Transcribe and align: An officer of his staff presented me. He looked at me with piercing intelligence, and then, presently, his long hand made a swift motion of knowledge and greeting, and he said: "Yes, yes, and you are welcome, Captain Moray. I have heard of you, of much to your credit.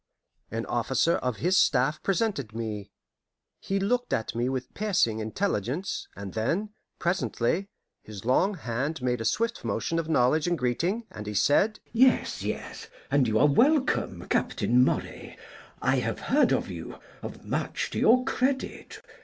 An 0.49 0.65
officer 0.65 1.17
of 1.17 1.37
his 1.37 1.59
staff 1.59 2.01
presented 2.01 2.55
me. 2.55 2.89
He 3.59 3.79
looked 3.79 4.13
at 4.13 4.33
me 4.33 4.49
with 4.49 4.73
piercing 4.73 5.19
intelligence, 5.19 6.07
and 6.15 6.33
then, 6.33 6.71
presently, 6.97 7.69
his 8.01 8.25
long 8.25 8.55
hand 8.55 9.03
made 9.03 9.21
a 9.21 9.25
swift 9.25 9.63
motion 9.63 9.99
of 9.99 10.09
knowledge 10.09 10.47
and 10.47 10.57
greeting, 10.57 11.05
and 11.11 11.27
he 11.27 11.35
said: 11.35 11.81
"Yes, 11.93 12.41
yes, 12.41 12.87
and 13.11 13.27
you 13.27 13.37
are 13.37 13.45
welcome, 13.45 14.25
Captain 14.27 14.83
Moray. 14.83 15.37
I 15.83 15.97
have 15.97 16.19
heard 16.19 16.51
of 16.51 16.67
you, 16.67 16.97
of 17.21 17.45
much 17.45 17.91
to 17.91 17.99
your 17.99 18.25
credit. 18.25 18.99